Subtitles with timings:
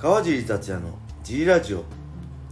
[0.00, 1.82] 川尻達也の G ラジオ。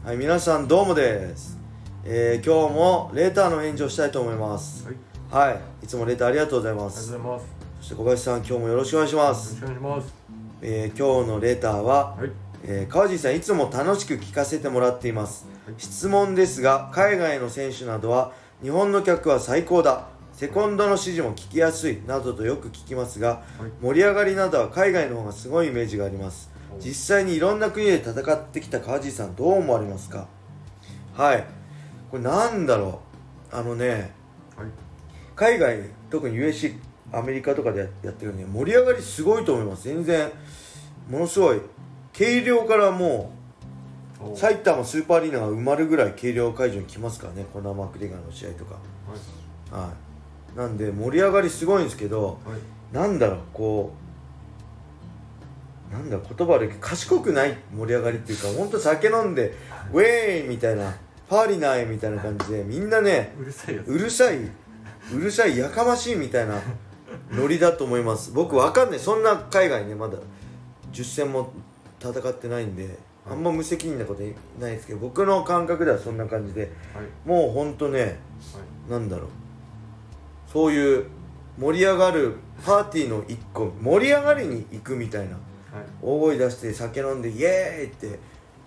[0.04, 1.56] はい皆さんどうもです、
[2.04, 4.85] えー、今日もレーターの返事をしたいと思います。
[5.30, 7.46] はい、はいいつもレーターありがとうございまありがとうすございます。
[7.79, 10.14] そして小林さん今日もよろしくお願いしまよろすしくお願いします。
[10.60, 12.32] えー今日のレーターは、はい、
[12.64, 15.47] えー川尻さんいつも楽しく聞かせてもらっています。
[15.67, 15.74] はい。
[15.78, 20.09] 質問ですが海外の選手などは日本の客は最高だ。
[20.33, 22.02] セコンドの指示も聞きやすい。
[22.09, 26.50] などとよく聞きますがはい、盛り上がりなどは海外の方がすごいイメージがあります。
[26.55, 30.28] お実際にいろんな国で戦ってきた川尻さんどう思われますか？
[31.14, 31.44] はい。
[32.10, 33.00] これなんだろ
[33.52, 33.56] う？
[33.56, 34.12] あのね
[34.56, 34.66] はい、
[35.34, 35.78] 海外
[36.10, 36.78] 特に USC
[37.12, 39.84] アメリカとかでやってるんで盛り上がりすごいと思います。
[39.84, 40.30] 全然
[41.08, 41.60] ものすごい。
[42.16, 43.32] 軽量からも
[44.20, 44.36] おう。
[44.36, 48.77] 埼玉スーパーアリーナが埋まるぐらい軽量会場に来ますからねコナー・マクレガーの試合とか。
[49.70, 49.92] はい、は
[50.54, 50.58] い。
[50.58, 53.38] なんで盛り上がりすごいんですけどはい、なんだろう？
[53.52, 54.05] こう
[55.92, 59.55] なんだ言葉悪いけど賢くない盛り上がりっていうか本当酒飲んで
[59.92, 60.94] ウェーイみたいな
[61.28, 63.88] パーリナイみたいな感じでみんなねうるさいやつ。
[63.88, 66.61] うるさいうるさいやかましいみたいな
[67.30, 68.33] ノリだと思います。
[68.33, 68.98] 僕わかんない。
[68.98, 70.19] そんな海外ねまだ
[70.92, 71.52] 10戦も
[72.00, 74.22] 戦ってないんであんま無責任なこと
[74.61, 79.28] ないですけど僕の感覚ではそんな感じではい、もうほんとねはい、なんだろう。
[80.52, 81.06] そういう
[81.58, 85.33] 盛り上がるパーティーの一個盛り上がりに行くみたいな。
[85.33, 85.41] はい、
[86.02, 88.19] 大声出して酒飲んでイエーイって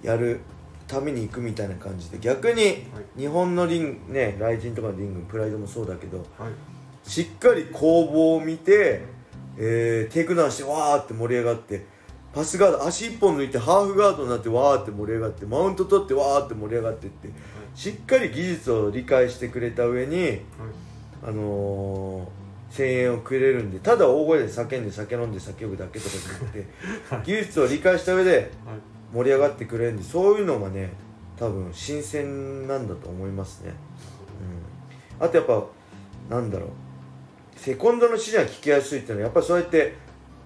[0.02, 0.40] やる
[0.88, 2.84] ために行くみたいな感じで逆に
[3.18, 9.02] 日本のリングねライジンとかのリングプライドもそうだけどはい、しっかり攻防を見て、
[9.58, 11.86] えーテイクダウンしてわーって盛り上がって
[12.34, 17.30] パスガード足一本抜いてハーフガードになってわーって盛り上がってマウント取ってわーって盛り上がってって
[17.76, 20.40] しっかり技術を理解してくれた上にはい、
[21.28, 22.39] あのー
[22.76, 26.68] 声援をくれるんでただ大声で叫んで酒飲んで叫ぶだけとかじゃなくて
[27.26, 28.50] 技術を理解した上ではい、
[29.14, 30.92] 盛り上がってくれるんでそういうのがね
[31.38, 33.74] 多分新鮮なんだと思いますね、
[35.20, 35.64] うん、あとやっぱ
[36.30, 36.70] なんだろう。
[37.60, 39.96] セコンドの指示が聞きやすいっていうのはやっぱりそうやって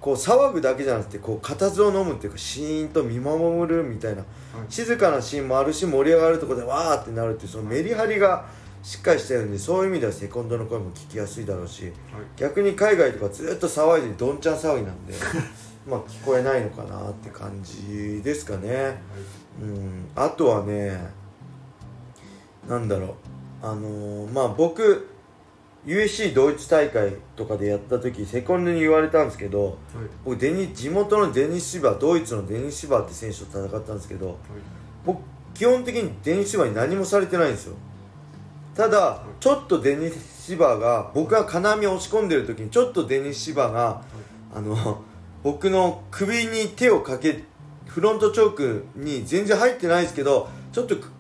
[0.01, 4.23] こう騒ぐだけじゃなくてこう固唾を飲むっていうかシーンと見守るみたいな
[4.67, 8.45] 静かなシーンもあるし盛り上がるところでわーってなるっていうそのメリハリが
[8.83, 11.93] しっかりしてるんでそういう意味ではセコンドの声も聞きやすいだろうしはい、
[12.35, 15.13] 逆に海外とかずっと騒いでどんちゃん騒ぎなんで
[15.87, 19.01] まあ聞こえないのかなって感じですかね。
[19.61, 20.05] うん。
[20.15, 21.11] あとはね
[22.67, 23.09] なんだろう。
[23.61, 25.07] あのーまあ僕
[25.85, 29.75] USC 同一大会とかでやった時セコンドに言われたんですけどはい、
[30.23, 34.37] 僕デニ地元のデニス・シバードイツのデニス・シバーって選手と戦ったんですけど
[35.05, 35.21] 僕
[35.53, 37.75] 基本的にデニス・シバーに何もされてないんですよ
[38.75, 44.01] ただちょっとデニス・シバーが僕が金網を押し込んでる時にちょっとデニス・シバーが
[44.53, 45.03] あの
[45.43, 47.43] 僕の首に手をかけ
[47.85, 51.11] フロントチョークに全然入ってないですけどちょっとく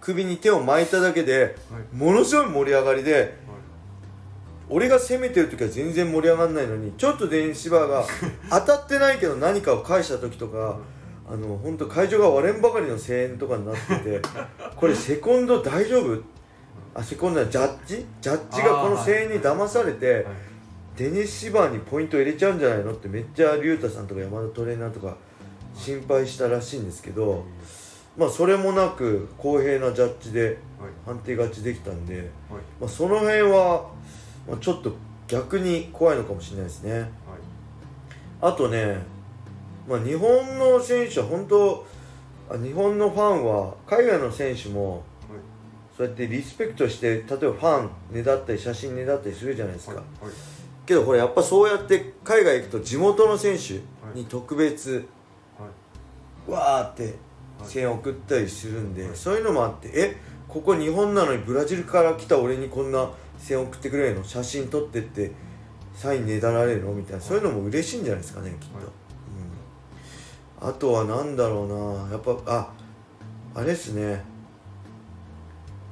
[0.00, 3.30] 首に手を巻いただけではい、ものすごい盛り上がりではい、
[4.70, 8.04] 俺が攻めてる時は全然盛り上がらないのにちょっとデニス・シバーが
[8.50, 10.78] 当たってないけど何かを返した時とか
[11.30, 14.22] あの本当会場が割れんばかりの声援とかになってて
[14.74, 16.22] これセコンド大丈夫？
[16.94, 18.04] あセコンドはジャッジ？
[18.20, 20.24] ジャッジがこの声援に騙されてはい、
[20.96, 25.16] デニス・シバーにポイント入れちゃうんじゃないのってめっちゃ竜太さんとか山田トレーナーとか
[25.74, 27.44] 心配したらしいんですけど
[28.16, 32.26] まあそれもなく公平なジャッジではい、判定勝ちできたんで、はい、
[32.80, 33.88] まあ、その辺は、
[34.48, 34.92] まあ、ちょっと
[35.28, 36.92] 逆に怖いのかもしれないですね。
[36.92, 37.08] はい、
[38.40, 38.96] あとね、
[39.88, 41.86] まあ、日本の選手は本当
[42.50, 45.04] あ日本のファンは海外の選手も
[46.02, 50.34] そうやってリスペクトして例えばファンねだったり写真ねだったりするじゃないですか、はい、はい、
[50.84, 53.74] けどこれやっぱそうやって海外行くと地元の選手
[54.18, 55.06] に特別
[56.48, 57.14] わーって
[57.72, 59.16] 声援を送ったりするんで、はい。
[59.16, 60.16] そういうのもあってえ
[60.48, 63.08] ここ日本なのにブラジルから来た俺にこんな
[63.38, 64.24] 声援送ってくれるの？
[64.24, 65.30] 写真撮ってって
[65.94, 66.92] サインねだられるの？
[66.92, 68.86] みたいなそういうのも嬉しいんじゃないですかねきっと、はい
[70.62, 71.68] うん、あとは何だろう
[72.08, 72.72] なやっぱあ
[73.54, 74.31] あれですね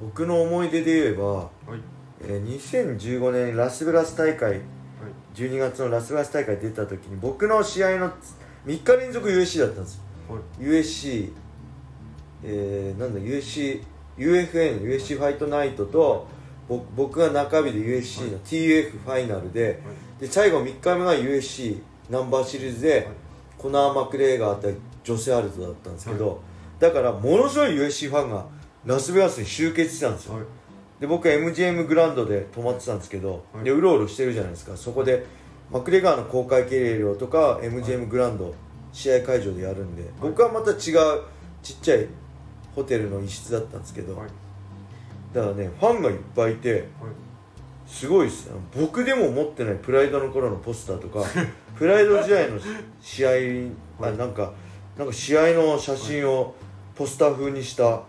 [0.01, 1.49] 僕の思い出で言えば、はい、
[2.21, 4.61] えー2015年ラスベガス大会はい、
[5.33, 8.11] 12月のラスベガス大会出た時に僕の試合の
[8.65, 10.01] 3日連続 USC だったんですよ。
[10.35, 11.31] はい、USC、
[12.43, 13.83] えー、なんだ USC
[14.17, 16.27] UFN USC ファイトナイトと
[16.67, 19.81] ぼ僕が中日で USC の TUF ファイナルで
[20.19, 21.81] で最後3日目が USC
[22.11, 23.07] ナンバーシリーズで、
[23.57, 26.41] コナー・マクレーガー対ジョセ・アルトだったんですけど、
[26.77, 28.45] だからものすごい USC ファンが
[28.85, 30.43] ラスベガスに集結してたんですよ、はい、
[30.99, 33.63] で僕は MGM グランドで泊まってたんですけど、はい。
[33.63, 34.77] でうろうろしてるじゃないですか。
[34.77, 35.25] そこで
[35.71, 38.53] マクレガーの公開計量とか MGM グランド
[38.91, 40.77] 試合会場でやるんで、僕はまた違う
[41.63, 42.07] ちっちゃい
[42.75, 44.29] ホテルの一室だったんですけど、はい。
[45.33, 46.83] だからねファンがいっぱいいてはい。
[47.87, 48.49] すごいです。
[48.75, 51.25] 僕でも持ってないプライドの頃のポスターとか
[51.77, 52.57] プライド時代の
[53.01, 54.53] 試合、はいあなんか
[54.97, 56.55] なんか試合の写真を
[56.95, 58.03] ポスター風にした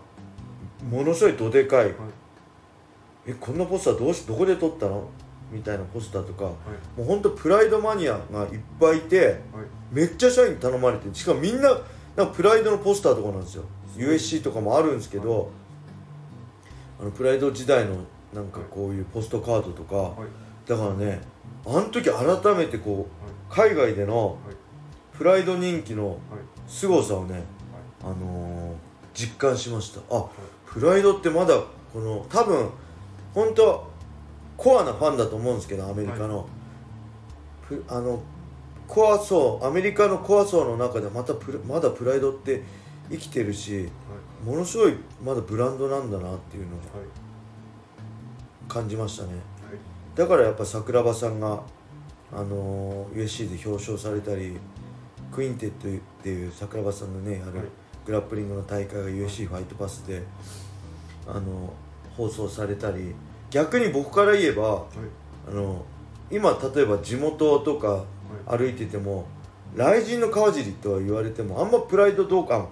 [0.89, 1.93] ものすごいどでかい、はい。
[3.27, 5.07] えこんなポスターどうしどこで撮ったの？
[5.51, 6.45] みたいなポスターとか。
[6.45, 6.53] はい。
[6.99, 9.37] もうほんとプライドマニアがいっぱいいてはい。
[9.91, 11.69] めっちゃ社員に頼まれてしかもみんな
[12.15, 13.63] なんかプライドのポスターとかなんですよ。
[13.95, 15.51] USC とかもあるんですけど、
[16.99, 17.97] あのプライド時代の
[18.33, 20.27] なんかこういうポストカードとか、はい。
[20.67, 21.21] だからね
[21.65, 24.55] あの時改めてこう海外でのはい。
[25.17, 26.17] プライド人気のはい。
[26.67, 27.43] 凄さをね、
[28.01, 28.73] あのー
[29.13, 30.01] 実感しました。
[30.15, 30.25] あ
[30.65, 31.61] プライドってまだ
[31.91, 32.69] この多分
[33.33, 33.87] 本当
[34.57, 36.47] コアなファンだと思うんですけどアメリカの、
[37.67, 38.21] プあの
[38.87, 41.33] コア層アメリカのコア層の中でまた
[41.67, 42.63] まだプライドって
[43.09, 43.89] 生きてるし
[44.45, 47.23] ものすごいまだブランドなんだなっていうのをはい。
[48.67, 49.29] 感じましたね。
[49.29, 49.39] はい。
[50.15, 51.61] だからやっぱ桜庭さんが、
[52.31, 54.57] あのー USC で表彰されたり
[55.31, 57.67] クインテットっていう桜庭さんのねやる、はい
[58.05, 60.21] グラップリングの大会が USC ファイトパスで、
[61.27, 61.73] あの
[62.17, 63.15] 放送されたり
[63.49, 64.85] 逆に僕から言えばはい。
[65.47, 65.85] あの
[66.31, 68.05] 今例えば地元とか
[68.47, 69.25] 歩いてても
[69.75, 72.67] ライジンの川尻とは言われてもあんまプライドどうか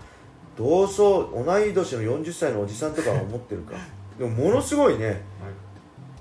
[0.58, 3.74] 同窓同い年の40歳のおじさんとかは思ってるか。
[4.18, 5.18] でもものすごいねはい。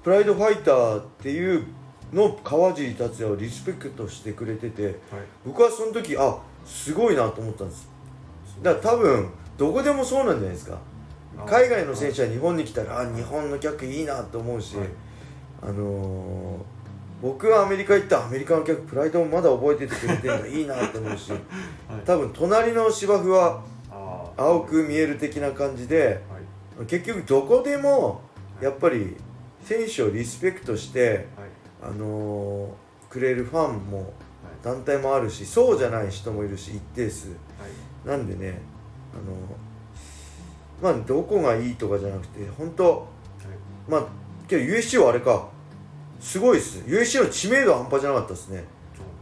[0.03, 1.67] プライドファイターっていう
[2.13, 4.95] の川尻達也をリスペクトしてくれててはい。
[5.45, 7.90] 僕はその時あすごいなと思ったんです
[8.63, 10.79] だから多分どこでもそうなんじゃないですか。
[11.39, 14.87] あ海外の選手は日本に来たらあ日本の客いいなと思うし、はい。
[15.63, 16.81] あのー
[17.23, 21.41] 僕はアメリカ行ったらアメリカの客プライドもまだ覚えててくれてるのいいなと思うし はい。
[22.07, 23.61] 多分隣の芝生は
[24.39, 26.23] 青く見える的な感じで
[26.79, 26.87] はい。
[26.87, 28.23] 結局どこでも
[28.59, 29.19] やっぱり
[29.63, 31.23] 選手をリスペクトして、はい。
[31.83, 34.07] あのーくれるファンもはい。
[34.63, 37.29] 団体もあるしそうじゃない人もいるし一定数。
[37.29, 37.37] はい
[38.05, 38.61] なんでね
[39.15, 39.17] あ
[40.85, 43.07] のまあどこがいいとかじゃなくて本当
[43.89, 44.07] まあ
[44.49, 45.49] けど USC はあれか。
[46.21, 46.81] すごいっす。
[46.81, 48.65] USC の知名度は半端じゃなかったですね。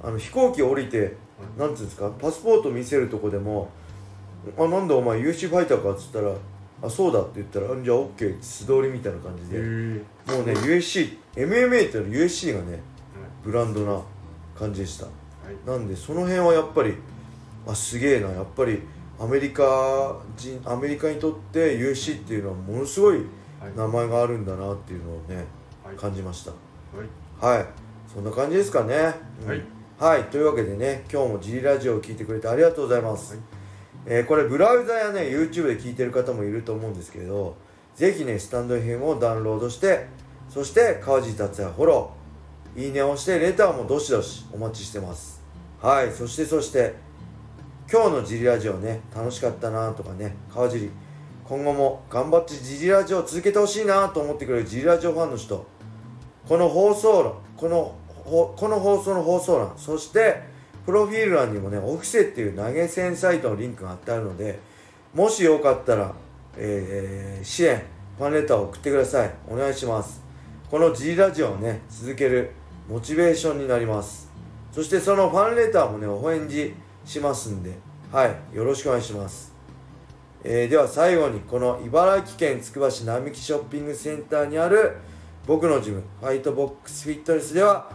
[0.03, 1.17] あの飛行機降りて
[1.57, 3.69] なんていうんですかパスポート見せるとこでも
[4.59, 6.33] 「あなんだお前 USC ファイターか」っつったら
[6.83, 9.59] 「あそうだ」って言ったら「じゃあ OK」って素通りみたいな感じで。
[9.59, 12.81] もうね USC MMA っていうの USC がねはい。
[13.45, 14.01] ブランドな
[14.57, 15.07] 感じでした。
[15.07, 15.11] は
[15.51, 15.67] い。
[15.67, 16.95] なんでその辺はやっぱり
[17.69, 18.29] あすげえな。
[18.31, 18.81] やっぱり
[19.21, 23.17] アメリカ人アメリカにとって USC っていうのはものすごい
[23.61, 23.77] はい。
[23.77, 25.45] 名前があるんだなっていうのをね
[25.85, 25.97] はい。
[25.97, 26.51] 感じました。
[26.51, 26.57] は
[27.53, 27.57] い。
[27.59, 27.67] はい。
[28.13, 28.95] そんな感じですかね、
[29.43, 29.49] うん。
[29.49, 29.63] はい。
[29.99, 30.25] はい。
[30.25, 33.43] というわけでね今日も G ラジオを聞いてくれてありがとうございます、はい。
[34.07, 37.57] えーこれブラウザやね YouTube で聞いてる方もいると思うんですけれど
[37.95, 40.07] ぜひねスタンド FM をダウンロードして
[40.49, 42.19] そして川地達也フォロー。
[42.77, 45.43] いいねを押してレターもどしどしお待ちしてます。
[45.83, 46.13] はい。
[46.13, 46.95] そしてそして
[47.91, 50.91] 今日のジリラジオね楽しかったなとかね川尻
[51.45, 55.67] 今後も頑張ってジリラジオを続けてほしいなと思ってくれるジリラジオファンの人
[56.47, 57.95] この放送欄この
[58.25, 60.43] この放送の放送欄そして
[60.85, 64.59] プロフィール欄にもねオフセっていう投げ銭サイトのリンクが貼ってあるので
[65.15, 66.15] もしよかったら、
[66.57, 67.83] えー支援
[68.19, 69.33] ファンレターを送ってください。
[69.49, 70.21] お願いします。
[70.69, 72.51] この G ラジオをね続ける
[72.89, 74.29] モチベーションになります。
[74.73, 76.75] そしてそのファンレターもねお返事
[77.05, 77.73] しますんで
[78.11, 79.53] はいよろしくお願いします。
[80.43, 84.97] えーでは最後にこの茨城県つくば市並木ショッピングセンターにある
[85.47, 87.91] 僕のジムファイトボックスフィットネスでは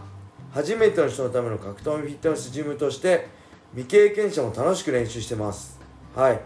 [0.52, 3.26] 初めての人のための格闘技フィットネスジムとして
[3.72, 5.80] 未経験者も楽しく練習してます。
[6.14, 6.40] はい。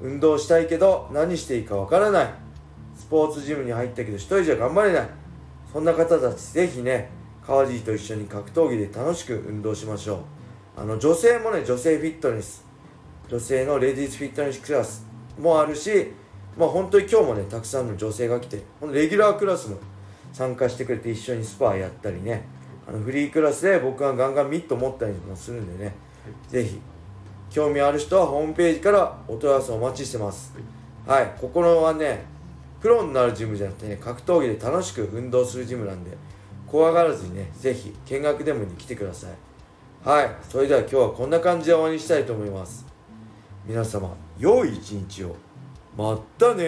[0.00, 2.34] 運動したいけど何していいかわからない。
[2.96, 5.08] スポーツジムに入ったけど一人じゃ頑張れない。
[5.72, 7.10] そんな方たちぜひね
[7.44, 10.18] 川尻と一緒に格闘技で楽しく運動しましょ
[10.76, 10.80] う。
[10.80, 12.67] あの女性もね女性フィットネス。
[13.28, 15.06] 女性のレディースフィットネスクラス
[15.38, 16.12] もあるし
[16.56, 19.76] まあ本当に今日もねたくさんの女性が来てレギュラークラスも
[20.32, 22.44] 参加してくれて一緒にスパーやったりね
[22.88, 25.94] あのフリークラスで僕がガンガンミット持ったりもするんでね、
[26.48, 26.80] ぜひ
[27.50, 30.54] 興味ある人はホームページからお問い合わせお待ちしてます。
[31.06, 32.24] はいここのはね
[32.80, 36.16] プロになるジムじゃなくてね格闘技で楽しく運動するジムなんで
[36.66, 39.30] 怖がらずにねぜひ見学でもに来てください。
[40.08, 42.87] はいそれでは今日はこんな感じで終わりにしたいと思います。
[43.68, 45.36] 皆様良い一日を。
[45.94, 46.64] まったね